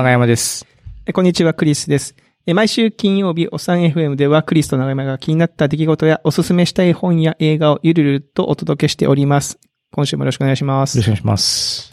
[0.00, 0.66] 長山です。
[1.04, 2.16] えこんにちは、クリスです。
[2.46, 9.58] え毎週金曜日、おさん FM ではクリスと長山が気になった出来事やおすすめしたい本や映画をゆるゆるとお届けしております。
[9.92, 11.10] 今週もよろしくお願いしますよろしくお。
[11.10, 11.92] 願いします。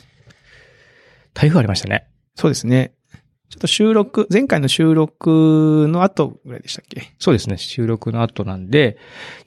[1.34, 2.08] 台風ありましたね。
[2.36, 2.94] そうですね。
[3.50, 7.14] ちょっと収録、前回の収録の後ぐらいでしたっけ？
[7.20, 7.58] そうですね。
[7.58, 8.98] 収録の後なんで、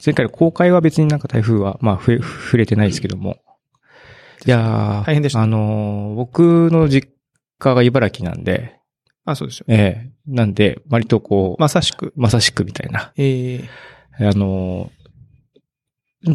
[0.04, 2.20] 前回の公開は別になんか台風は、まあ、触
[2.58, 3.38] れてないですけども。
[4.44, 7.08] いやー大変でしたあのー僕の実
[7.60, 8.80] 家が茨城なんで、
[9.24, 9.66] あ、そうですよ。
[9.68, 12.12] ええなんで、割とこう、まさしく。
[12.16, 13.12] まさしくみたいな。
[13.16, 13.68] え
[14.18, 15.00] えあのー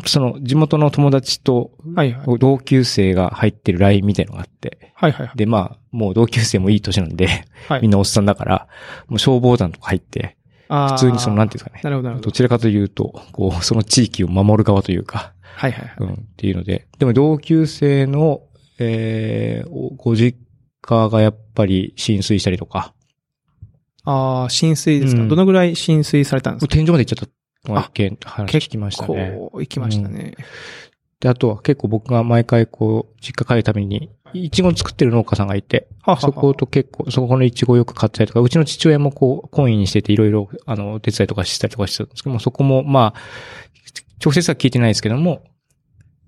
[0.06, 2.40] その、地元の友達と、はいはい。
[2.40, 5.38] 同級生が入ってる LINE みたいのがあって、はいはいはい。
[5.38, 8.68] で、まあ、もう同級生もいい年なんで、はいみんなおっさんだから、
[9.08, 11.82] もう消防団とか入って、普通にその、なんていうんですかね。
[11.84, 12.30] なるほど、なるほど。
[12.30, 15.96] どちらかというと、こう、その地域を守る側というか、はいはいはい。
[16.00, 18.42] うん、っていうので、でも同級生の、
[18.80, 20.38] えー、おご実
[20.86, 22.94] 家がやっぱり浸水したりとか、
[24.04, 25.28] ああ、浸水ですか、うん。
[25.28, 26.74] どのぐらい浸水されたんですか？
[26.74, 27.30] 天井まで行っちゃっ
[27.64, 29.34] たの件話聞きましたね。
[29.36, 30.36] こう、行きましたね。
[31.20, 43.20] で、あとは結構僕が毎回こう、実家帰るために、いちご作ってる農家さんがいて、はははそこと結構、そこのイチゴをよく買ったりとか、うちの父親もこう、懇意にしてていろいろ、あの、お手伝いとかしたりとかしてたんですけども、そこも、まあ、
[44.24, 45.44] 直接は聞いてないですけども、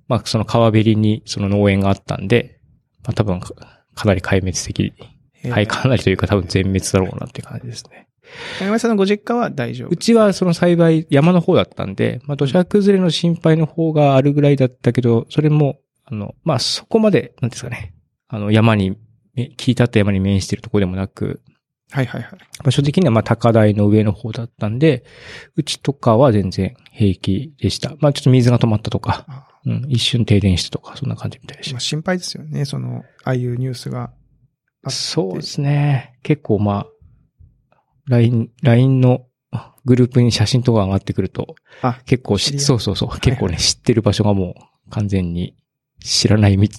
[0.08, 2.60] まあ、その川べりにその農園があったんで、
[3.04, 3.40] まあ多分
[3.98, 4.94] か、かなり壊滅的、
[5.44, 5.52] えー。
[5.52, 8.08] はい、かなりというか多分全滅だろうなっていう感じですね。
[8.60, 9.90] 長山さんのご実家は大丈夫。
[9.90, 17.94] うちはその幸い山の方だったんで、まあ土砂崩れの心配の方があるぐらいだったけど、それも、あの、まあそこまで、なんですかね、
[18.28, 18.98] あの山に、
[19.34, 21.42] め切り立った山に面しているところでもなく、
[21.92, 22.40] はいはいはい。
[22.64, 25.04] 場所的にはまあ高台の上の方だったんで、
[25.56, 27.96] うちとかは全然平気でした。
[28.00, 32.66] まあちょっと水が止まったとか、あうん、一瞬停電したとか、そんな感じみたいでしまあ、心配ですよね。
[32.66, 34.12] その、ああいうニュースが。
[34.84, 34.90] た。
[34.90, 36.18] そうですね。
[36.24, 36.88] 結構ま
[37.72, 39.26] あ、LINE、LINE の
[39.86, 44.56] グループに写真とか上がってくると、あ、結構し、そうそうそう、結構ね、知ってる場所がも
[44.88, 45.56] う完全に
[46.04, 46.70] 知らないみ、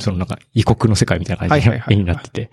[0.00, 2.50] そのなんか異国の世界みたいな感じになってて、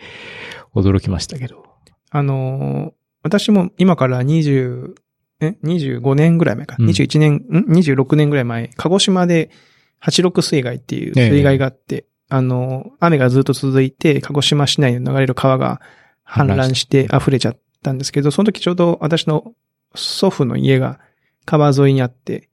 [0.74, 1.69] 驚きましたけど。
[2.12, 4.94] あのー私も今から20、
[5.42, 6.78] え ?25 年ぐらい前か。
[6.80, 9.50] うん21年、ん ?26 年ぐらい前、鹿児島で
[10.02, 15.82] 86水害っていうええ水害があって、あのー雨がずっと続いて、鹿児島市内に流れる川が
[16.26, 19.54] 氾濫して溢れちゃったんですけど、その時ちょうど私の
[19.96, 21.00] 祖父の家が
[21.46, 22.48] 川沿いにあって、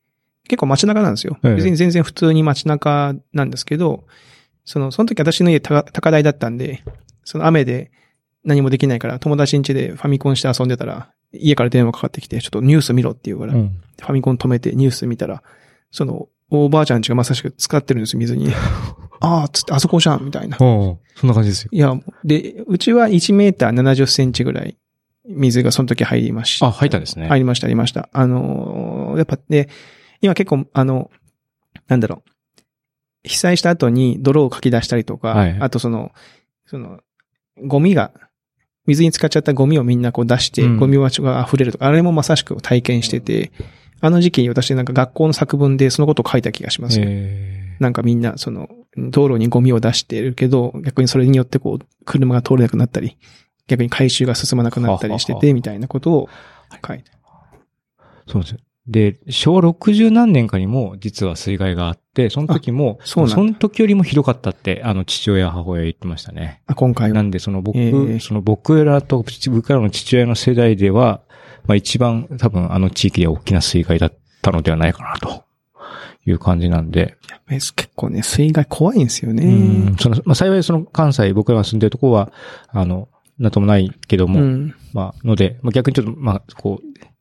[0.49, 1.39] 結構街中なんですよ。
[1.45, 4.05] ええ別に全然普通に街中なんですけど、
[4.65, 6.83] その、その時私の家高高台だったんで、
[7.23, 7.93] その雨で
[8.47, 13.81] 何もできないから友達ん家でファミコンして遊んでたら、家から電話かかってきて、ちょっとニュース見ろって言うから、うん。
[14.01, 15.43] ファミコン止めてニュース見たら、
[15.91, 18.49] その、おばあちゃん家がまさしく使ってるんですよ、水に。
[19.21, 20.57] ああ、つって、あそこじゃん、みたいな。
[20.59, 21.71] そんな感じですよ。
[21.73, 24.77] いや、で、うちは1メーター70センチぐらい、
[25.29, 26.67] 水がその時入りました。
[26.67, 27.27] あ、入ったんですね。
[27.27, 28.09] 入りました、入りました。
[28.13, 29.69] あのーやっぱね、
[30.21, 31.11] 今結構、あの、
[31.89, 32.31] なんだろう。
[33.25, 36.13] 被災した後に泥をかき出したりとか、はいあとその、
[36.67, 37.01] その、
[37.65, 38.13] ゴミが、
[38.87, 40.77] 水に浸かっちゃったゴミをみんなこう出して、うん。
[40.79, 43.53] ゴミ場所が溢れるとか、あれもまさしく体験してて、
[44.01, 47.01] あの時期に私なんか学校の作文でそのことを書いた気がします
[47.81, 53.17] なんかみんな、その、道路にゴミを出してるけど、逆にそれによってこう、車が通れなくなったり、
[53.67, 56.29] 逆に回収が進まなくなったりしてて、みたいなことを
[56.87, 57.11] 書いて。
[57.11, 58.59] ーそうですよ。
[58.89, 66.63] で、昭和60何年かにも実は水害があって、その時も、そその時よりもひどかったって、あの、父親、母親言ってましたね。
[66.67, 67.17] あ、今回は。
[67.17, 71.23] なんで、その僕、ええその僕らと、僕らの父親の世代では、
[71.67, 75.45] まあ一番多分あの地域では大きな水害だったのではないかな、と
[76.25, 77.17] いう感じなんで。
[77.49, 79.45] 結構ね、水害怖いんですようね。
[79.45, 79.97] ん。
[79.99, 82.33] その、まあ幸いその関西、僕らが住んでるところは、
[82.69, 83.09] あの、
[83.39, 84.75] なんともないけども、うん。
[84.93, 87.16] まあ、ので、まあ、逆にちょっと、まあ、こう、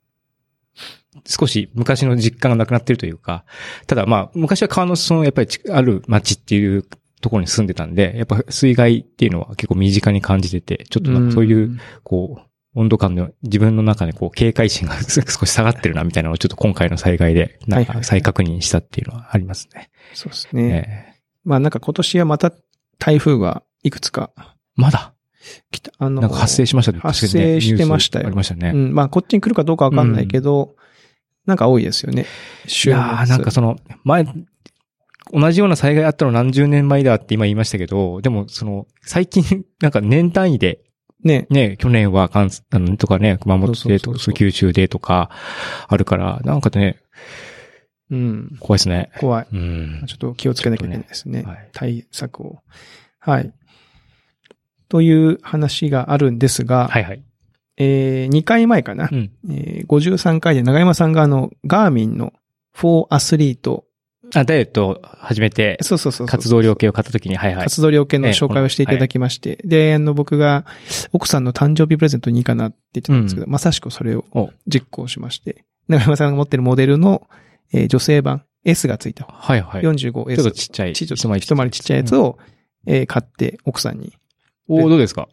[1.25, 3.45] 少し昔の実感がなくなってるというか、
[3.87, 6.85] ただまあ、昔は川のその、やっぱりちある町っていう
[7.21, 12.41] ところに住んでたんで、やっぱ水害っていうのは結構身近に感じてて、ちょっとなんかそういう、んこう、
[12.75, 19.89] 温度感の自分の中でこう警戒心が 少し下がってるなみたいなのをちょっと今回の災害でなんはいはいはいか再確認したっていうのはありますね。
[20.13, 21.15] そうですね。
[21.15, 22.51] えまあなんか今年はまた
[22.99, 24.41] 台風がいくつかえ
[24.75, 25.13] まだ？
[25.71, 25.91] 来た。
[25.99, 28.71] あの、なんか発生しましたね発生してましたよありましたね。
[28.73, 28.93] うん。
[28.93, 30.75] まあこっちに来るかどうかわかんないけど、
[31.45, 32.25] なんか多いですよね。
[32.65, 34.25] い週やーなんかその、前、
[35.31, 40.81] 同じような災害あったの何十年前だって今言いましたけど、でもその、最近、 なんか年単位で、
[41.23, 41.47] ね。
[41.49, 45.31] ね、去年は関、あの、とかね、熊本でとか、九州でとか、
[45.87, 46.97] あるから、なんかね、
[48.11, 48.57] うん。
[48.59, 49.09] 怖いですね。
[49.19, 49.47] 怖い。
[49.51, 50.03] うん。
[50.07, 51.41] ちょっと気をつけなきゃいけないですね。
[51.41, 52.59] はい対策を。
[53.19, 53.51] はい。
[54.87, 57.23] という話があるんですが、はいはい。
[57.77, 59.31] えー、2回前かな、うん。
[59.49, 62.33] えー、53回で長山さんがあの、ガーミンの
[62.77, 63.85] 4アスリート、
[64.33, 67.63] あ、ダイエットを始めて、そうそうそう活動量計を買った時に、はいはい。
[67.65, 70.65] 活動量計の紹介をしていただきまして、で、あの、僕が
[71.13, 77.27] 奥さんの誕生日プレゼントにいいかなって言ってたんですけど、まさしくそれをお実行しまして、長山さんが持ってるモデルの、
[77.71, 79.81] えー女性版 S がついた、はいはい。
[79.83, 80.43] ちょっ 45S。
[80.43, 80.93] とちっちゃい。
[80.93, 82.39] ちょっと一回り一回りちっちゃいやつを、
[82.87, 84.07] えー買って奥さんに。
[84.07, 84.11] い
[84.67, 85.27] おーどうですか？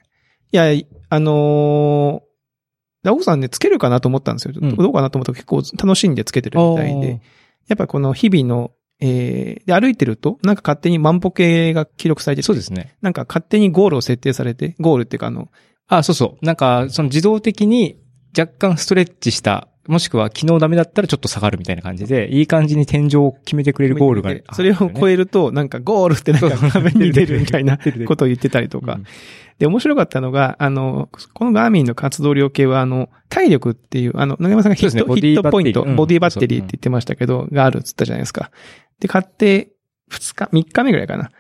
[0.51, 0.65] や、
[1.09, 2.32] あのー
[3.11, 4.55] 奥さんね、つけるかなと思ったんですよ。
[4.61, 7.21] うんどうかなと思ったら結構楽しんでつけてるみたいで。
[7.69, 12.97] やっぱこの日々の、えーで、歩いてると、なんか勝手に万歩計が記録されててそうですね。
[13.03, 15.49] なんか勝手にゴールを設定されて、ゴールっていうかあの、
[15.89, 16.45] あ、そうそう。
[16.45, 18.01] なんか、その自動的に
[18.37, 24.35] 若干ストレッチした、もしくは昨日ダメだったらちょっと下がるみたいな感じで、いい感じに天井を決めてくれるゴールが。
[24.55, 29.01] それを超ええると、なんかゴールってなんか画面に出るみたいなことを言ってたりとか。
[29.59, 38.51] で、面白かったのが、あの、このガーミンの活動量計は、あの、体力っていう、あの、長山さんがヒット、ねヒットポイント、ボディバッテリーって言ってましたけど、があるって言ったじゃないですか。
[39.01, 39.71] で、買って、
[40.09, 41.31] 二日、三日目ぐらいかな。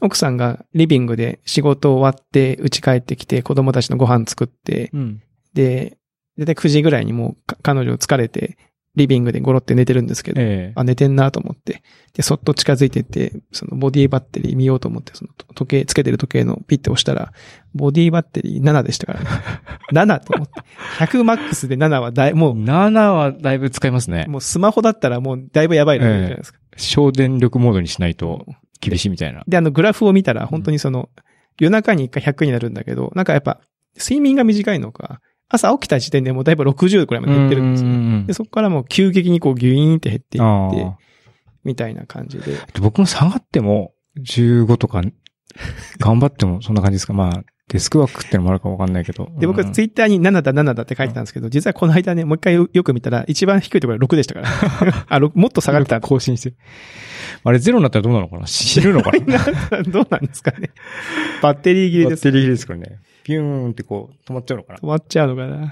[0.00, 5.22] 奥さんがリビングで仕事終わって、家帰ってきて、子供たちのご飯作って、うん。
[5.54, 5.98] で、
[6.38, 8.56] だいたい9時ぐらいにもうか彼女疲れて、
[8.94, 11.82] リビングでゴロって寝てるんですけど、ええあ、寝てんなと思って。
[12.12, 17.32] で、そっと近づいてって、そのボディバッテリー見ようと思って、その時計、つけてる時計のピッて押したら、
[17.74, 19.26] ボディバッテリー7でしたからね。
[19.92, 20.52] 7と思って。
[20.98, 24.30] 100マックスで7はだい、も7はだいぶ使いますねう、。
[24.30, 26.58] もうスマホだったらもうだいぶやばいレベルじゃないですか。
[26.76, 28.46] 省電力モードにしないと
[28.80, 29.42] 厳しいみたいな。
[29.48, 31.08] で、あのグラフを見たら、本当にその、
[31.58, 33.60] 夜中に1回100になるんだけど、なんかやっぱ、
[33.96, 35.20] 睡眠が短いのか、
[35.52, 37.90] 朝起きた時点でもうだいぶ60くらいまで減ってるんですよ。
[37.90, 40.96] よで、そこからもう急激にこうギュイーンって減っていってあ、
[41.62, 42.56] みたいな感じで。
[42.58, 42.66] あ。
[42.80, 45.02] 僕も下がっても15とか、
[45.98, 47.12] 頑張ってもそんな感じですか？
[47.12, 49.28] まあ、デスクワークってのもあるかわかんないけど。
[49.38, 54.48] で、僕はツイッターに7だ7だって書いてたんですけど、実はこの間ね、もう一回よく見たら、一番低いところは6でしたから。
[55.08, 56.00] あ、6もっと下がってた。
[56.00, 56.56] 更新してる。
[57.44, 58.46] あれゼロになったらどうなのかな？
[58.46, 59.82] 死ぬのかな？
[59.88, 60.70] どうなんですかね。
[61.42, 62.24] バッテリー切れです。
[62.24, 62.98] バッテリー切れですからね。
[63.24, 64.78] ピューンってこう、止まっちゃうのかな？
[64.78, 65.66] 止まっちゃうのかな。
[65.66, 65.70] い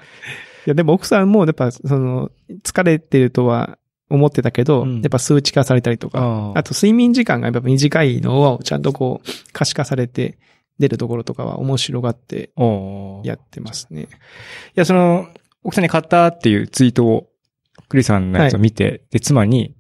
[0.67, 2.31] や、でも奥さんも、やっぱ、その、
[2.63, 6.21] 疲れてるとは思ってたけど、うんやっぱ数値化されたりとか、
[6.55, 10.39] ああと睡眠時間がやっぱ短いのをちゃんとこう、可視化されて
[10.79, 12.51] 出るところとかは面白がって
[13.25, 14.03] やってますね。
[14.03, 14.07] い
[14.75, 15.29] や、その、
[15.63, 17.29] 奥さんに買ったっていうツイートを、
[17.89, 19.75] クリさんのやつを見て、で、妻に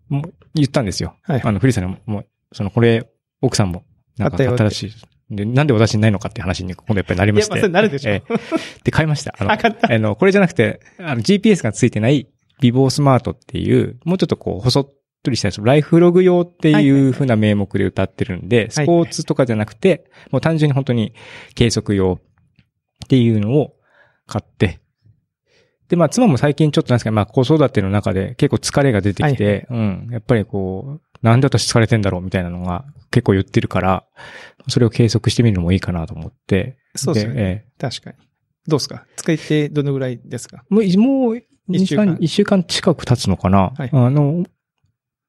[0.54, 1.16] 言ったんですよ。
[1.22, 1.42] はい。
[1.42, 3.08] あの、クリさんにも、もう、その、これ、
[3.40, 3.84] 奥さんも、
[4.18, 4.92] なんか買ったらしい。
[5.30, 7.54] で、なんで私にないのかっていう話に今度やっぱりなりまして。
[7.54, 8.10] いやまあそれなるでしょ。
[8.10, 8.82] ええ。
[8.84, 9.34] で、買いました。
[9.38, 12.28] あの、 ああの、これじゃなくて、あの、GPS がついてない、
[12.60, 14.88] ビボースマートっていう、もうちょっとこう、細っ
[15.22, 21.14] とりしたやつ、ライフログ用っていう風な名目で歌ってるんで、スポーツとかじゃなくて、もう単純に本当に
[21.54, 22.20] 計測用
[23.04, 23.74] っていうのを
[24.26, 24.80] 買って、
[25.88, 34.04] で、まあ、妻も最近ちょっとなんですか、まあ、子育ての中で結構疲れが出てきて、うん、やっぱりこう、なんで私疲れてんだろうみたいなのが結構言ってるから、
[34.68, 36.78] それを計測してみるのもいいかなと思って。
[36.96, 37.34] そうですね。
[37.36, 38.16] え確かに。
[38.66, 39.06] どうですか？
[39.16, 40.64] 使ってどのぐらいですか？
[40.70, 44.44] えもう、もう、一週間一週間近く経つのかな、はいあの、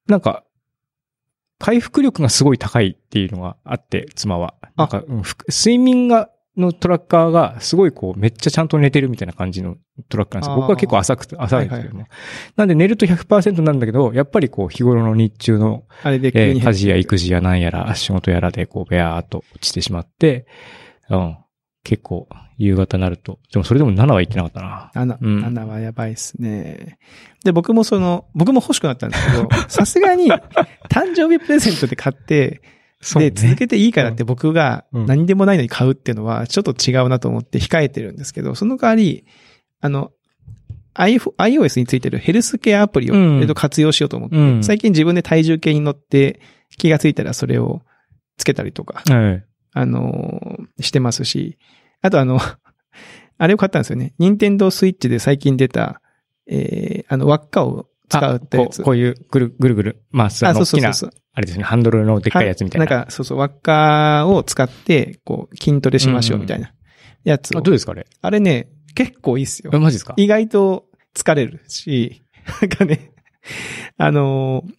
[0.07, 0.43] なんか、
[1.59, 4.55] 回復力がすごい高いっていうのがあって、妻は。
[4.75, 9.77] なんか、うんふ睡眠が、のトラッカーがすごいこうめっちゃちゃんと寝てるみたいな感じの
[10.09, 10.55] トラッカーなんですよ。
[10.55, 12.01] 僕は結構浅くて、浅いんですけども。
[12.01, 12.09] はい
[12.57, 20.45] なんで寝ると100%なんだけど、やっぱりこう日頃の日中の、あれでえー家事や育児やなんやら仕事やらでこうベアーっと落ちてしまって、
[21.09, 21.37] うん。
[21.83, 22.27] 結構
[22.57, 23.39] 夕方になると。
[23.51, 24.91] でもそれでも7は言ってなかったな。
[25.15, 26.99] 7、うん7はやばいっすね。
[27.43, 30.31] で、僕もその、僕も欲しくなったんですけど、さすがに、
[30.89, 32.61] 誕生日プレゼントで買って、
[33.15, 39.25] で、続けていいからって僕がうん何でもないのに買うっていうのはちょっと違うなと思って控えてるんですけど、その代わり、
[39.79, 40.11] あの、
[40.93, 46.39] iOS についてるヘルスケアアプリを、と活用しようと思って、うん最近自分で体重計に乗って
[46.77, 47.81] 気がついたらそれを
[48.37, 49.45] つけたりとか、はい。
[49.73, 51.57] あのーしてますし、
[52.01, 52.39] あとあの、
[53.37, 54.13] あれを買ったんですよね。
[54.19, 56.01] 任天堂スイッチで最近出た、
[56.47, 58.77] えー、あの、輪っかを使うってやつ。
[58.77, 60.91] こうこういうぐるぐるぐる回すああ、の大きな。
[61.33, 62.85] あれですね、ハンドルのでっかいやつみたいな。
[62.85, 66.73] なんか、そうそう、輪っかを使って、こう、筋トレしましょうみたいな
[67.23, 67.59] やつを。
[67.59, 68.05] あ、どうですかあれ？
[68.21, 69.79] あれね、結構いいっすよえ。
[69.79, 70.13] マジですか？
[70.17, 72.23] 意外と疲れるし、
[72.61, 73.11] なんかね、
[73.97, 74.71] あのー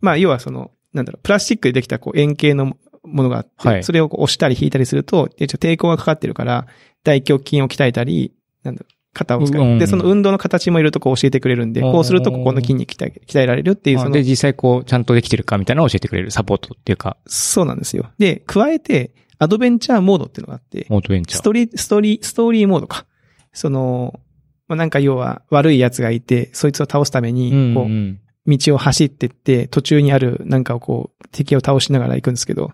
[0.00, 6.66] まあ、要はその、なんだろう、プラスチックでできたこう円形のものがあって、はいそれをこう押したり引いたりすると、抵抗がかかってるから、
[7.04, 8.32] 大胸筋を鍛えたり、
[8.64, 9.62] なんだろう、肩を使う。
[9.62, 17.16] うんで、その運動の形もいろいろとこう教えてくれるんで、うんこうするとここの筋肉鍛え鍛えられるっていう、そのあで、実際こう、ちゃんとできてるかみたいなのを教えてくれるサポートっていうか。
[17.26, 18.10] そうなんですよ。
[18.18, 21.40] で、加えて、アドベンチャーモードっていうのがあって、オートベンチャー。
[21.40, 23.06] ストーリー、ストーリー、ストーリーモードか。
[23.52, 24.20] その、
[24.66, 32.72] まあ、なんか要は悪い奴がいて、そいつを倒すためうんに、こう、うん道を走ってって、途中にあるなんかをこう、敵を倒しながら行くんですけど、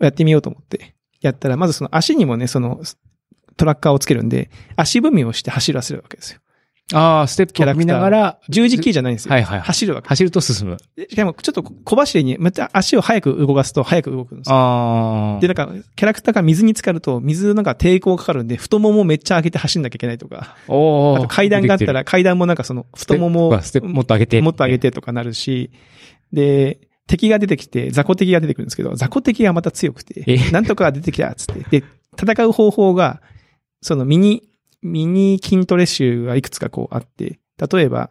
[0.00, 2.80] やってみようと思って、やったら、まずその足にもね、その、
[3.56, 6.40] トラッカーをつけるんで、足踏みをして走らせるわけですよ。
[6.92, 9.32] ああ、ステップを見ながら、十字キーじゃないんですよ。
[9.32, 9.66] はいはいはい。
[9.66, 10.08] 走るわけ。
[10.08, 10.76] 走ると進む。
[10.96, 14.54] でしかもちょっと小走りに、また足を早く動かすと早く動くんですよ。
[14.54, 15.40] ああ。
[15.40, 24.42] で、なんか、キャラクターが水に浸かると、水なんか抵抗かかるんで、太ももをめっちゃ上げて走んなきゃいけないとか、おーあと階段があったら、階段もなんかその、太ももをステップもっと上げて。
[24.42, 25.70] もっと上げてとかなるし、
[26.34, 31.80] で、敵が出てきて、雑魚敵が出てくるんですけど、雑魚敵がまた強くてえ、なんとか出てきたっつって。
[31.80, 31.86] で、
[32.20, 33.22] 戦う方法が、
[33.84, 34.42] そのミニ、
[34.80, 37.38] ミニ筋トレ集がいくつかこうあって、
[37.70, 38.08] 例えば、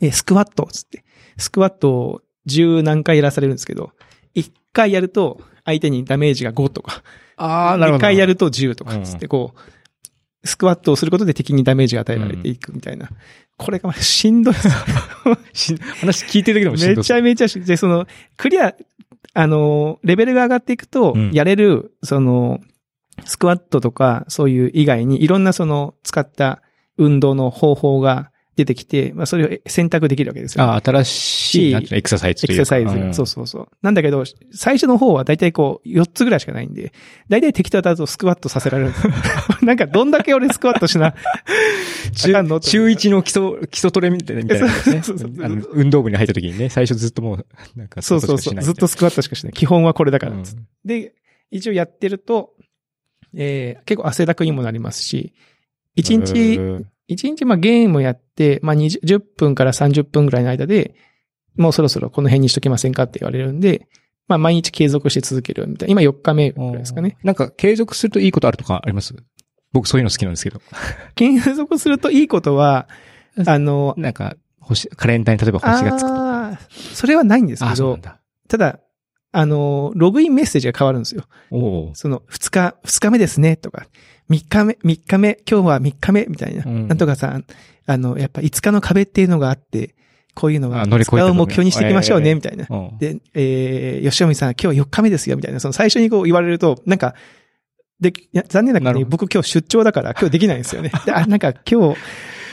[0.00, 1.04] え、スクワットっつって、
[1.36, 3.92] スクワットを10何回やらされるんですけど、
[4.34, 7.04] 1回やると相手にダメージが5とか、
[7.36, 8.02] ああ、なるほ2ど。
[8.02, 13.08] 回やると10とかつってこう、スクワットをすることで敵にダメージが与えられていくみたいな。
[13.56, 14.54] これが しんどい。
[14.54, 18.74] 話聞いてるだけでもしんめどそうちゃめちゃし、で、その、クリア、
[19.34, 22.58] あの、レベルが上がっていくとうん、やれる、その、
[23.24, 26.62] スクワットとか、そういう以外に、いろんなその、使った
[26.96, 30.64] 運動の方法が出てきて、まあ、それを選択できるわけですよ。
[30.64, 32.48] ああ、新しい、エクササイズエ。
[32.48, 33.68] クササイズそうそうそう。
[33.82, 36.92] なんだけど、最初の方はだいたいこう、4つぐらいしかないんで、
[37.28, 38.92] だいたい敵と当たるとスクワットさせられる。
[39.62, 42.58] なんか、どんだけ俺スクワットしな、あかんの？
[42.58, 44.68] と中1の基礎、基礎トレみたいなみたいな。
[44.68, 45.30] そうそう
[45.72, 47.46] 運動部に入った時にね、最初ずっともう、
[47.76, 48.60] なんかそうそうそう。
[48.60, 49.52] ずっとスクワットしかしない。
[49.52, 50.44] 基本はこれだからうん。
[50.84, 51.14] で、
[51.52, 52.50] 一応やってると、
[53.40, 55.32] えー、結構汗だくにもなりますし、
[55.94, 60.94] 一日、うん一日まあゲームやって、まあ20 10分から30分ぐらいの間で、
[61.56, 63.88] もうそろそろこの辺にしときませんかって言われるんで、
[64.26, 66.02] まあ毎日継続して続けるみたいな。
[66.02, 67.16] 今4日目ぐらいですかね。
[67.24, 69.14] なんか継続するといいことあるとかあります？
[69.72, 70.60] 僕そういうの好きなんですけど。
[71.14, 72.88] 継続するといいことは、
[73.46, 76.58] あの、なんか、星、カレンダーに例えば星がつくとか。
[76.70, 77.98] それはないんですけど。
[78.48, 78.80] ただ、
[79.32, 81.24] あの、ログインメッセージが変わるんですよ。
[81.94, 83.86] その、二日、二日目ですね、とか、
[84.28, 86.64] 三日目、三日目、今日は三日目、みたいな。
[86.66, 87.44] うんなんとかさん、
[87.86, 89.94] あの、やっぱ五日の壁っていうのがあって、
[90.34, 92.66] こういうのは、あ乗りを目標にしていきましょうね、ええみたいな。
[92.70, 95.60] うんで、えー、吉尾さん、今日は四日目ですよ、みたいな。
[95.60, 97.14] その最初にこう言われると、なんか、
[98.00, 100.92] で、いや残念なことになるほど僕今日出張だから今日できないんですよね。
[101.04, 101.98] であ、なんか今日、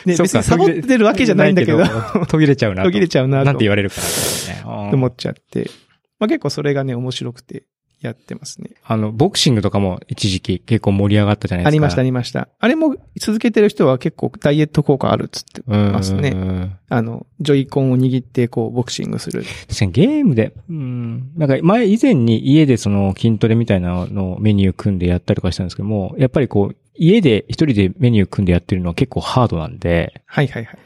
[0.08, 1.84] ね、別にサボってるわけじゃないんだけど、
[2.28, 2.90] 途切れちゃうなと。
[2.90, 4.90] 途切れちゃうなとなんて言われるからね。
[4.92, 5.70] と思っちゃって。
[6.20, 7.64] まあ結構それがね、面白くて
[8.02, 8.72] やってますね。
[8.84, 11.68] あの、ボクシングとかも一時期結構盛り上がったじゃないですか。
[11.70, 12.50] ありました、ありました。
[12.60, 16.32] あれも続けてる人は結構ダイエット効果あるっつってうんますね。
[16.32, 16.78] ね。
[16.90, 19.44] あの、ジョイコンを握ってこう、ボクシングする。
[19.68, 30.78] 確かにゲームで、うん、なんか前以前に家でその筋トレみたいなのをメニュー組んでやったりとかしたんですけども、やっぱりこう、家で一人でメニュー組んでやってるのは結構ハードなんで、はいはいはい。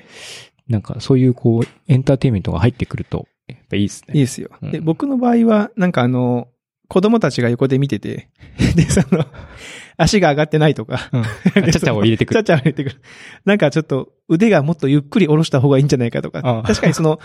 [0.67, 3.27] なんかそういうこう、エンターテインメントが入ってくると、
[3.57, 4.13] やっぱいいですね。
[4.15, 4.49] いいですよ。
[4.61, 6.47] うんで、僕の場合は、なんかあの、
[6.87, 8.29] 子供たちが横で見てて、
[8.75, 9.25] で、その、
[9.97, 11.21] 足が上がってないとか、うん。
[11.21, 12.39] あちゃちゃを入れてくる。
[12.39, 12.95] ちゃちゃを入れてくる。
[13.43, 16.39] なんかちょっと腕がもっとゆっくり下ろした方がいいんじゃないかとか。
[16.43, 17.19] ああ確かにその、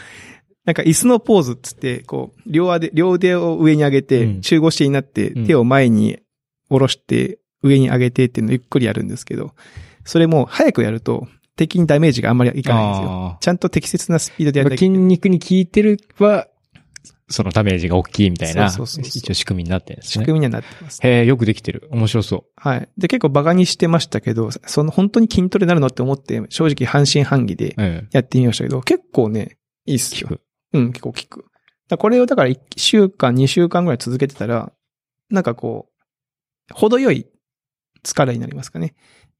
[0.64, 6.18] なんか椅子のポーズっつって、こう、両腕、両腕を上に上げて、うん中腰になって、うん手を前に
[6.68, 9.54] 下ろして、上に上げてっていうのをゆっくりやるんですけど、
[10.04, 13.08] それも早くやると、敵にダメージがあんまりいかないんですよ。
[13.10, 16.48] あちゃんと適切なスピードでやあらなきゃ筋肉に効いてるは、
[17.28, 20.24] そのダメージが大きいみたいな、そうそうそう一応仕組みになってるんですね。
[20.24, 21.00] 仕組みにはなってます。
[21.02, 21.88] へえ、よくできてる。
[21.90, 22.88] 面白そはい。
[22.98, 27.74] で、結構バカにしてましたけど、その本当に筋トレになるのって思って、正直半信半疑で。
[28.10, 29.56] やってみましたけど、結構ね、
[29.86, 30.38] いいっすよ。
[30.72, 31.44] うん、結構効く。
[31.96, 34.72] これをだから1週間、2週間ぐらい続けてたら、
[35.30, 35.88] なんかこ
[36.70, 37.26] う、程よい
[38.04, 38.94] 疲れになりますかね。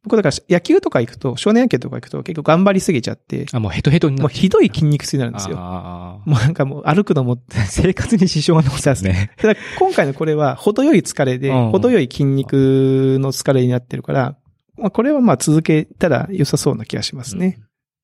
[0.04, 5.56] 僕だから野球とか行くと、少年野球とか行くと結構頑張りすぎちゃって、あ、もうヘトヘトになもうひどい筋肉痛になるんですよ。
[5.58, 7.64] あもうなんかもう歩くのも、あ。
[7.66, 9.30] 生活に支障が残ったんですね。
[9.38, 14.36] た だ今回のこれは程よい疲れで、うん程よい筋肉の疲れになってるから、
[14.76, 17.58] まあこれはまあ続けたら良さそうな気がしますね。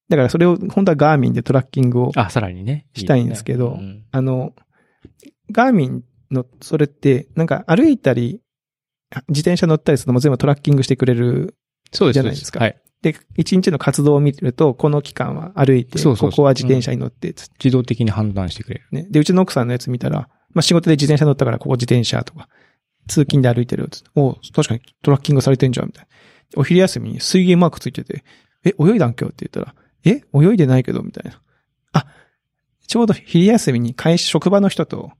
[0.08, 2.86] だからそれを本当はガーミンでトラッキングをあ、さらにね。
[2.94, 4.54] したいんですけどうんあの、
[5.52, 8.40] ガーミンの、それって、なんか歩いたり、
[9.28, 11.56] 自転車乗ったりするのも全部トラッキングしてくれる。
[11.92, 12.14] そうです。
[12.14, 12.80] じゃないですかはい。
[13.02, 18.82] で、一日の活動を見ると、この期間は歩いて、そうそうここは自転車に乗って、つって自動的に判断してくれる。
[18.92, 19.06] ね。
[19.10, 22.48] で、うちの奥さんのやつ見たら、まあ仕事で自転車乗ったから、ここ自転車とか、
[23.08, 26.08] 通勤で歩いてる、つってお確かにトラッキングされてんじゃん、みたいな。
[26.60, 28.24] お昼休みに水泳マークついてて、
[28.64, 29.32] え、泳いだん今日？
[29.32, 31.40] って言ったら、え、泳いでないけど、みたいな。
[31.92, 32.06] あ、
[32.86, 35.12] ちょうど昼休みに会社、職場の人と、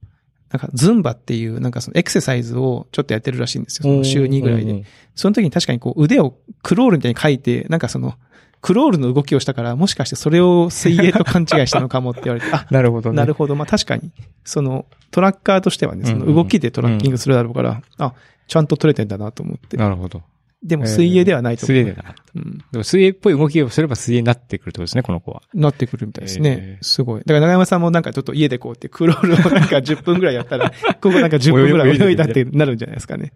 [0.51, 3.83] なんか、ズンバっていう、なんかそのエクササイズをちょっとやってるらしいんですよ。
[3.83, 4.71] その週2ぐらいで。
[4.71, 8.15] うんうんその時に確かにこう腕をクロールみたいに書いて、なんかその、
[8.61, 13.17] クロールの動きをしたから、もしかしてそれを水泳と勘違いしたのかもって言われて、あ、なるほどね。
[13.17, 13.55] なるほど。
[13.55, 14.11] まあ確かに、
[14.45, 18.13] そのトラッカーとしてはね、その動きでトラッキングするだろうから、あ、
[18.47, 19.77] ちゃんと取れてんだなと思って。
[19.77, 20.21] なるほど。
[20.63, 21.77] でも水泳ではないと思う。
[21.77, 22.15] 水泳でな。
[22.35, 22.57] うん。
[22.71, 25.41] でも水泳っぽい動きをすれば水泳になってくるってことですね、この子は。
[25.53, 26.57] なってくるみたいですね。
[26.61, 27.21] えーすごい。
[27.21, 33.33] だから長山さんもなんかちょっと家でこうやってクロールをなんか10分ぐらいやったら、 ここなんか10分ぐらい泳いだってなるんじゃないですかね。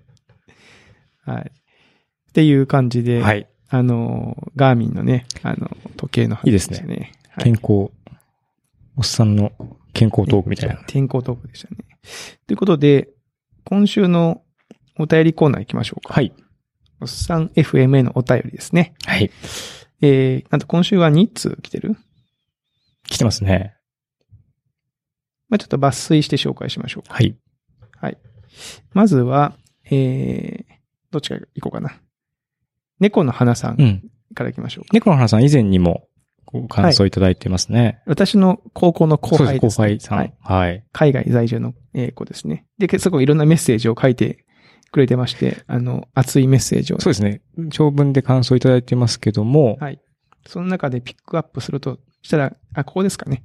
[1.23, 1.51] はい。
[1.51, 3.47] っていう感じで、はい。
[3.69, 6.85] あの、ガーミンのね、あの、時計の話いいですね。
[6.87, 7.91] はい健康、
[8.95, 9.51] おっさんの
[9.91, 10.77] 健康トークみたいな。
[10.87, 11.77] 天候トークでしたね。
[12.47, 13.09] ということで、
[13.65, 14.41] 今週の
[14.97, 16.13] お便りコーナー行きましょうか。
[16.13, 16.31] はい。
[17.01, 18.93] おっさん FM へのお便りですね。
[19.05, 19.31] はい。
[20.01, 21.95] えー、なんと今週は2通来てる？
[23.07, 23.75] 来てますね。
[25.49, 27.13] まあ、ちょっと抜粋して紹介しましょうか。
[27.13, 27.35] はい。
[28.93, 29.53] まずは、
[29.91, 30.63] えー、
[31.11, 31.99] どっちから行こうかな。
[32.99, 34.03] 猫の花さんうん。
[34.33, 34.89] から行きましょうか。
[34.93, 36.07] 猫の花さん以前にも
[36.45, 38.01] ご感想いただいてますね。
[38.05, 40.17] 私の高校の後輩です、そうです、後輩さん。
[40.17, 40.33] はい。
[40.39, 40.83] はい。
[40.91, 42.65] 海外在住のえー子ですね。
[42.77, 44.45] で、すごいいろんなメッセージを書いて
[44.91, 46.99] くれてまして、あの、熱いメッセージを。
[46.99, 47.41] そうですね。
[47.69, 49.99] 長文で感想いただいてますけども、はい。
[50.47, 53.43] その中でピックアップするとしたら、あ、ここですかね。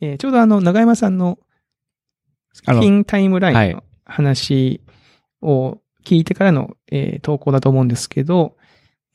[0.00, 1.38] えーちょうどあの、長山さんの、
[2.66, 4.80] あのキンタイムラインはいの話
[5.42, 8.56] を聞いてからの、えー投稿だと思うんですけど、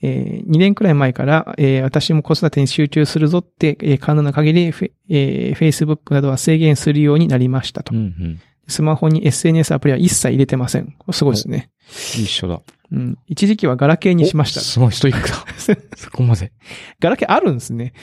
[0.02, 7.94] え2年くらい前から、えー私も子育てに集中するぞって、えー可能な限り、フェえー Facebook などは制限するようになりましたと。
[7.96, 8.40] うんうん。
[8.70, 10.96] スマホに SNS アプリは一切入れてません。
[11.12, 11.70] すごいですね。
[11.90, 12.62] 一緒だ。
[12.92, 13.18] うん。
[13.28, 14.64] 一時期はガラケーにしましたお。
[14.64, 15.36] すごいストイックだ。
[15.96, 16.52] そこまで。
[17.00, 17.94] ガラケーあるんですね。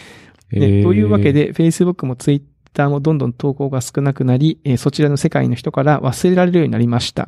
[0.52, 7.26] えね、ーというわけ、で、Facebook も Twitter もどんどん投稿が少なくなり、えーそちらの世界の人から忘れられるようになりました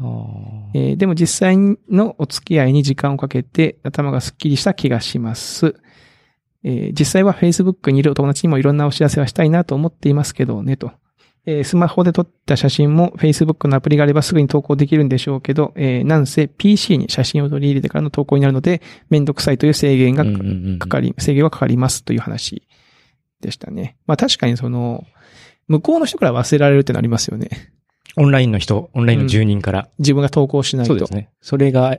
[0.74, 1.56] えーでも実際
[1.90, 5.74] のお付き合いに時間をかけて頭がスッキリした気がします。
[6.64, 10.92] えー実際は Facebook にいるお友達にもいろんなお知らせはしたいなと思っていますけどね、と。
[11.48, 22.62] えースマホで撮った写真も Facebook のアプリがあればすぐに投稿できるんでしょうけど、えーなんせ PC に写真を取り入れてからの投稿になるので、めんどくさいという制限がうんうんうんかかり、制限はかかりますという話
[23.40, 23.96] でしたね。
[24.06, 25.06] まあ確かにその、
[25.68, 27.48] 向こうの人から忘れられるってのありますよね。
[28.16, 29.88] オンラインの人、オンラインの住人から。
[29.98, 30.92] 自分が投稿しないと。
[30.92, 31.30] そうですね。
[31.40, 31.98] それが、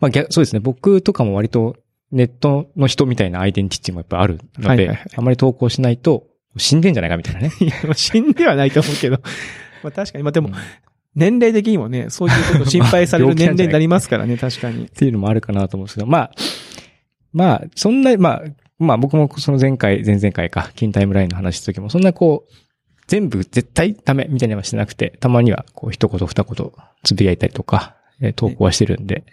[0.00, 0.60] まあ逆、そうですね。
[0.60, 1.76] 僕とかも割と
[2.10, 6.26] ネットの人みたいなアイデンティティもやっぱあるので、はいはいはいあまり投稿しないと
[6.56, 7.52] 死んでんじゃないかみたいなね。
[7.60, 9.20] いや、まあ死んではないと思うけど。
[9.82, 10.24] まあ確かに。
[10.24, 10.54] まあでもうん、
[11.14, 14.84] 年齢的にもね、そういうことを心配される年齢になりますからね、 確かに。
[14.84, 16.32] っていうのもあるかなと思うんですけど、まあ、
[17.32, 18.42] まあ、そんな、まあ、
[18.78, 22.52] まあ僕もその前回、前々回か、金タイムラインの話した時も、そんなこう、
[23.06, 29.24] 全部絶対ダメみたいなのはしてなくて、たまにはこう一言二言つぶやいたりとか、えー投稿はしてるんで、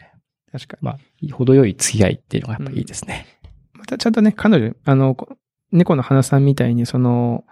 [0.51, 0.85] 確かに。
[0.85, 3.25] まあ、程よい付き合いっていうのがやっぱいいですね。
[3.73, 5.37] またちゃんとね、彼女、あの、こ
[5.71, 7.43] 猫の花さんみたいに、その、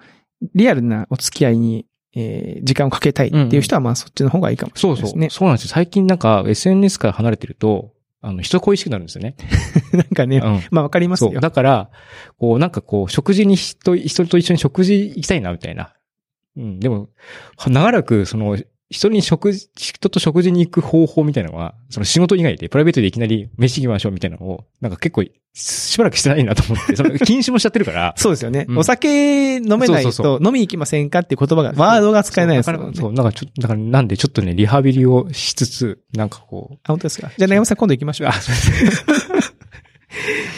[0.53, 5.03] リアルなお付き合いに、えー時間をかけたいっていう人は、まあそっちの方がいいかもしれそうそう。
[5.03, 5.29] ないですね。
[5.29, 5.69] そうなんですよ。
[5.73, 9.35] 最近なんか SNS から離れてると、あの、人恋しくなるんですよね。
[9.93, 10.61] なんかね、うん。
[10.71, 11.33] まあわかりますそう。
[11.33, 11.41] よ。
[11.41, 11.89] だから、
[12.37, 15.93] こう、なんかこう、食事に人、人と一緒に食事行きたいな、みたいな。
[16.57, 16.79] うん。
[16.79, 17.09] でも、
[17.57, 18.57] は長らく、その、
[18.95, 28.13] 人に食事、人と食事に行く方法みたいなのは、その仕事以外で、プライベートでいきなり飯行きましょうみたいなのを、なんか結構、しばらくしてないなと思って、その、 禁止もしちゃってるから。
[28.15, 28.65] そうですよね。
[28.69, 32.91] うんお酒飲めないと、飲みに行きませんかって言葉が、ワードが使えないですからね。
[32.95, 37.31] そうなんかちょっと、だからなんでちょっとね、リハビリをしつつ、なんかこう、あ、本当ですか。
[37.37, 38.31] じゃあ、長山さん今度行きましょうあ、。
[38.31, 39.05] そうです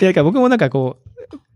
[0.01, 0.97] いや、だから僕もなんかこ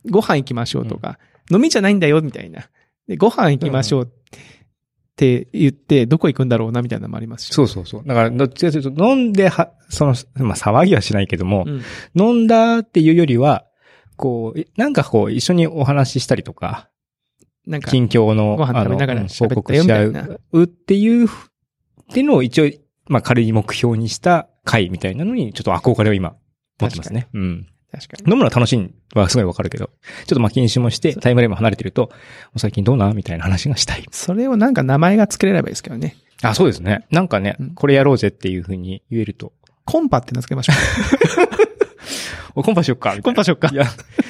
[0.06, 1.20] う、ご飯行きましょうとか、
[1.52, 2.70] 飲みじゃないんだよ、みたいな。
[3.08, 4.12] で、ご飯行きましょう
[5.22, 7.54] って言って、どこ行くんだろうな、みたいなのもありますし。
[7.54, 8.04] そうそうそう。
[8.04, 11.82] だから、どっちかというと、飲んでは、その、まあ、騒ぎはしないけども、うん。
[12.16, 13.66] 飲んだっていうよりは、
[14.16, 16.90] こう、えなんかこう、一緒にお話ししたりとか、
[17.68, 20.06] なんか、近況の、ご飯食べながら報告し合
[20.54, 21.28] うっていう、っ
[22.14, 22.72] ていうのを一応、
[23.08, 26.36] まあ、仮に目標にした回みたいなのに、ちょっと憧れを今、
[26.80, 27.28] 持ってますね。
[27.34, 27.68] うん。
[27.92, 28.32] 確かに。
[28.32, 28.90] 飲むのは楽しいの
[29.22, 29.92] はすごいわかるけど、ちょ
[30.24, 32.12] っとまあ禁止もして、タイムラインも離れてると、
[32.58, 34.06] 最近どうなみたいな話がしたい。
[34.12, 36.16] それをなんか名前が付けれればいいですけどね。
[36.42, 37.06] あ、そうですね。
[37.12, 39.54] なんかね、うんこれやろうぜっていう風に言えると、
[39.86, 40.74] コンパって名付けましょ
[42.56, 43.76] お、コンパしよっかコンパしよっかい。
[43.76, 43.86] や、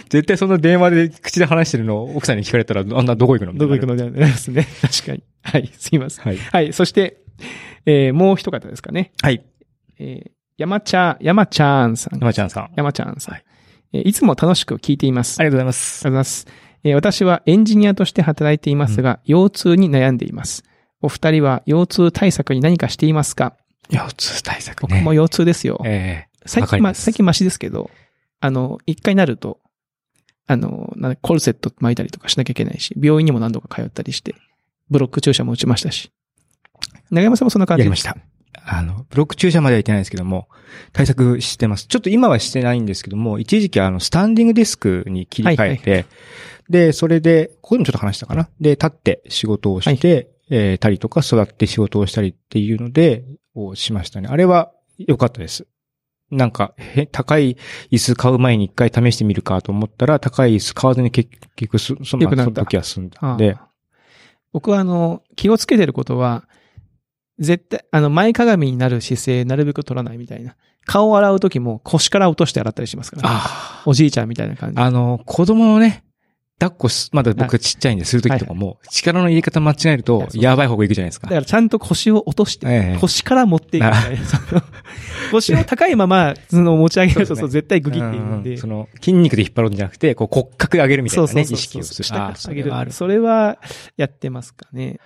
[0.10, 4.68] 絶対その電話で口で話してるのを奥さんに聞かれたら、あんなどこ行くのどこ行くののでですね。
[4.82, 5.24] 確かに。
[5.44, 6.26] はい、すいません。
[6.26, 6.38] はい。
[6.38, 7.22] はい、そして、
[7.86, 9.12] えー、もう一方ですかね。
[9.22, 9.44] はい。
[10.00, 12.20] えー、山ちゃん、山ちゃんさん。
[12.20, 12.64] 山ちゃんさん。
[12.66, 13.34] あり山ちゃんさん。
[13.34, 13.46] はい
[13.94, 15.40] えーいつも楽しく聞いています。
[15.40, 16.06] がとうございます。
[16.06, 16.48] ありがとうございます。
[16.84, 20.64] えー私はエンジニアとして働いていますが、腰痛に悩んでいます。
[21.02, 23.56] お二人は腰痛対策に何かしていますか？
[23.90, 24.88] 腰痛対策ね。
[24.98, 25.82] 僕も腰痛ですよ。
[25.84, 27.90] ええ最近、ま最近マシですけど、
[28.40, 29.60] あの、一回なると、
[30.46, 34.36] あの、なコルセット巻いたりとかしなきゃいけないし、病院にも何度か通ったりして、
[34.90, 36.12] ブロック注射も打ちましたし。
[37.10, 38.16] 長山さんもそんな感じやりました。
[38.54, 40.48] あの、ブロック注射までは行ってないですけども、
[40.94, 41.88] 対策してます。
[41.88, 46.06] ちょっと今はしてないんですけども、一時期あの、スタンディングデスクに切り替えて、
[46.70, 48.50] で、それで、ここでもちょっと話したかな。
[48.60, 53.24] で、立って仕事をして、えーたりとか、座って仕事をしたりっていうので、
[53.56, 54.30] をしましたね。
[54.30, 55.66] あれは良かったです。
[56.30, 57.58] なんか、へ、高い
[57.92, 63.58] 椅子買う前に一回試してみるかと思ったら、高い椅子買わずに結局そ、その、時は済んだんで、
[64.54, 66.46] 僕はあの、気をつけてることは、
[67.42, 70.56] 絶対、あの、前かがみになる姿勢、なるべく取らないみたいな。
[70.86, 74.80] 顔を洗うときも腰から落として洗ったりしますから、あおじいちゃんみたいな感じ。
[74.80, 76.04] あの、子供のね、
[76.60, 81.32] 抱っこす、まだ僕ちっちゃいんでするときとかも、力の入れ方間違えるといや、ばい方向行くじゃないですかだ。
[81.32, 84.22] からちゃんと腰を落として、ええ腰から持っていくみたいな。
[85.32, 88.52] 腰を高いまま、その持ち上げると、そう絶対グギっていくんで。
[88.52, 92.04] うんその、筋肉で引っ張るんじゃなくて、こう骨格で上げるみたいなね、意識をする。
[92.04, 92.92] 下から上げる。
[92.92, 93.58] それは
[93.98, 95.00] やってますかね。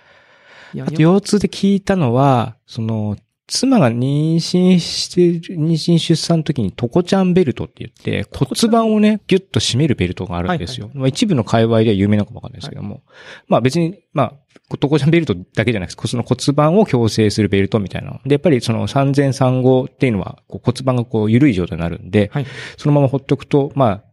[0.80, 3.16] あと、腰痛で聞いたのは、その、
[3.48, 10.90] 妻が妊娠してる、妊娠出産の時にトコちゃんベルトって言って、骨盤をね、ギュッと締めるベルトがあるんですよ。
[10.94, 13.02] まあ一部の界隈では有名なのかもわかんないですけども。
[13.46, 18.20] まあ別に、まあ、トコちゃんベルトだけじゃなくて、その骨盤を矯正するベルトみたいなの。
[18.24, 24.04] で、やっぱりその産前産後っていうのは、骨盤がこう緩い状態になるんで、はいそのままほっとくと、まあ、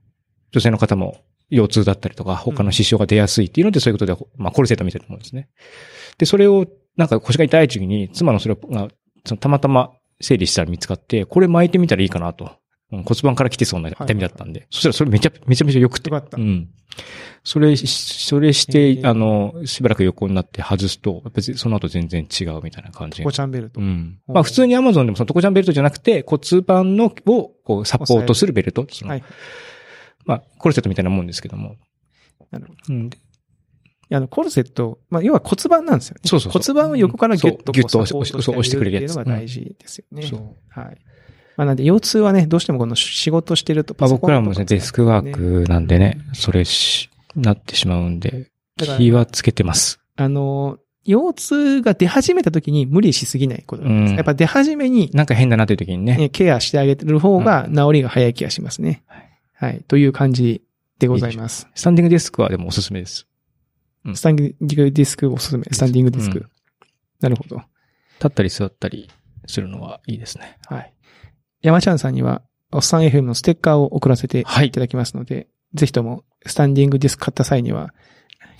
[0.51, 1.22] 女性の方も
[1.53, 5.49] 腰痛だったりとか、他の支障が出やすいっていうので、そういうことで、まあ、コルセットみたいなものですね。
[6.17, 6.65] で、それを、
[6.97, 8.89] なんか腰が痛い時に、妻のそれが、
[9.25, 12.45] そのたまたま整理したら見つかって、これ巻いてみたらいいかなと。
[12.45, 14.67] うん骨盤から来てそうな痛みだったんで。
[14.69, 16.11] そしたらそれめちゃ、めちゃめちゃ良くて。
[16.11, 16.69] よかったうん。
[17.43, 23.81] それし、それしへて、ーあの、しばらく横になって外すと、別にその後全然違うみたいな感じトコちゃんベルト。
[23.81, 24.19] うん。
[24.27, 28.85] おまあ普通に Amazon でもそのトコちゃんベルトじゃなくて骨盤のをこうサポートするベルト。
[29.05, 29.23] はい。
[30.25, 31.75] まあコルセットみたいなもんですけども。
[32.51, 32.93] なるほど。
[32.93, 33.09] うん。
[34.11, 36.21] あの、コルセット、まあ、要は骨盤なんですよね。
[36.25, 40.23] そうそう骨盤を横からギュッとギュッと押してくれるやつっていうのが大事ですよね。
[40.23, 40.55] そう。
[40.69, 40.97] はい。
[41.55, 45.63] まあ、なんで、腰痛はね、どうしてもこの仕事してるとまあ僕らもね、デスクワーク。
[45.63, 49.99] クなんでね、それし、なってしまうんで、気はつけてます。
[50.15, 53.91] あの、腰痛が出始めた時に無理しすぎないことです。
[53.91, 56.17] うんやっぱ出始めに、なんか変だなという時にね。
[56.17, 59.03] ね、ケアしてあげてる方が治りが早い気がしますね。
[59.07, 59.32] はい。
[59.87, 60.61] という感じ
[60.99, 61.67] でございます。
[61.75, 63.27] スタンディングデスクはでもおすすめです。
[64.13, 65.63] スタンディングディスクおすすめ。
[65.71, 66.39] スタンディングディスク。
[66.39, 66.53] うん
[67.23, 67.55] なるほど。
[68.15, 69.09] 立ったり座ったり
[69.47, 70.57] するのはいいですね。
[70.67, 70.93] はい。
[71.61, 72.41] 山ちゃんさんには、
[72.73, 77.93] おっさん FM のステッカーを送らせていただきますので、ぜひとも、スタンディングディスク買った際には、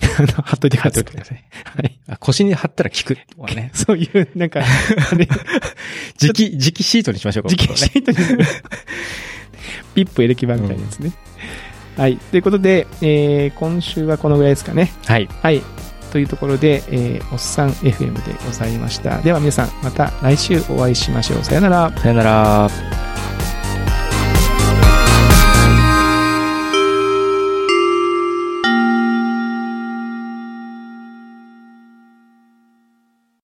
[0.00, 0.90] 貼っといてください。
[0.90, 1.44] 貼っといてください。
[1.76, 2.00] はい。
[2.08, 3.70] あ腰に貼ったら効くとかね。
[3.76, 5.28] そういう、なんか、あれ、
[6.16, 7.50] 磁気、磁気シートにしましょうか。
[7.50, 8.16] 直シートに、
[9.94, 11.12] ピップエレキ板みたいなやつね。
[11.96, 12.16] はい。
[12.16, 14.92] ということで、えー、今週はこのぐらいですかね。
[15.06, 15.28] はい。
[15.42, 15.62] はい。
[16.12, 19.20] というところで、えー、おっさん FM でございました。
[19.22, 21.44] では皆さん、また来週お会いしましょう。
[21.44, 21.92] さよなら。
[21.96, 23.03] さよなら。